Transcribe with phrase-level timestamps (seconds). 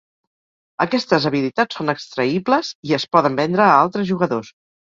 [0.85, 4.55] Aquestes habilitats són extraïbles i es poden vendre a altres jugadors.